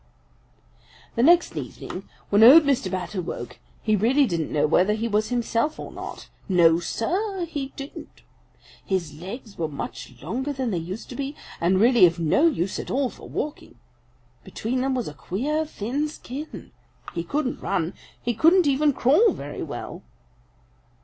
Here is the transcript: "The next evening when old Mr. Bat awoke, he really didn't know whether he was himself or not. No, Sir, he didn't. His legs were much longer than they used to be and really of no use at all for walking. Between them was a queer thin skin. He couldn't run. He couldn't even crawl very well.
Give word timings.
"The 1.15 1.21
next 1.21 1.55
evening 1.55 2.09
when 2.31 2.41
old 2.43 2.63
Mr. 2.63 2.89
Bat 2.89 3.13
awoke, 3.13 3.59
he 3.83 3.95
really 3.95 4.25
didn't 4.25 4.51
know 4.51 4.65
whether 4.65 4.93
he 4.95 5.07
was 5.07 5.29
himself 5.29 5.77
or 5.79 5.91
not. 5.91 6.27
No, 6.49 6.79
Sir, 6.79 7.45
he 7.45 7.67
didn't. 7.75 8.23
His 8.83 9.13
legs 9.13 9.59
were 9.59 9.67
much 9.67 10.19
longer 10.19 10.53
than 10.53 10.71
they 10.71 10.79
used 10.79 11.07
to 11.09 11.15
be 11.15 11.35
and 11.59 11.79
really 11.79 12.07
of 12.07 12.17
no 12.17 12.47
use 12.47 12.79
at 12.79 12.89
all 12.89 13.11
for 13.11 13.29
walking. 13.29 13.77
Between 14.43 14.81
them 14.81 14.95
was 14.95 15.07
a 15.07 15.13
queer 15.13 15.67
thin 15.67 16.07
skin. 16.07 16.71
He 17.13 17.23
couldn't 17.23 17.61
run. 17.61 17.93
He 18.19 18.33
couldn't 18.33 18.65
even 18.65 18.93
crawl 18.93 19.33
very 19.33 19.61
well. 19.61 20.01